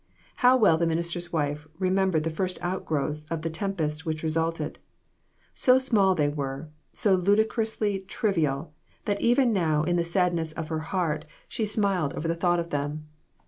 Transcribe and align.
How 0.37 0.57
well 0.57 0.77
the 0.79 0.87
minister's 0.87 1.31
wife 1.31 1.67
remem 1.79 2.09
bered 2.09 2.23
the 2.23 2.31
first 2.31 2.57
outgrowths 2.63 3.23
of 3.29 3.43
the 3.43 3.51
tempest 3.51 4.03
which 4.03 4.23
resulted! 4.23 4.79
So 5.53 5.77
small 5.77 6.15
they 6.15 6.27
were, 6.27 6.69
so 6.91 7.13
ludicrously 7.13 8.03
triv 8.07 8.41
ial, 8.43 8.69
that 9.05 9.21
even 9.21 9.53
now 9.53 9.83
in 9.83 9.97
the 9.97 10.03
sadness 10.03 10.53
of 10.53 10.69
her 10.69 10.79
heart 10.79 11.25
she 11.47 11.61
IQ8 11.61 11.65
CROSS 11.67 11.69
LOTS. 11.69 11.75
smiled 11.83 12.13
over 12.15 12.27
the 12.27 12.35
thought 12.35 12.59
of 12.59 12.71
them. 12.71 13.09